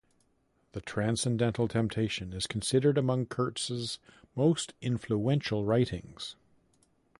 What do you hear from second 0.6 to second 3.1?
"The Transcendental Temptation" is considered